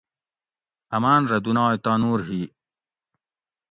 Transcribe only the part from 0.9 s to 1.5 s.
امان رہ